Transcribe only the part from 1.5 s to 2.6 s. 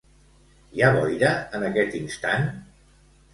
en aquest instant?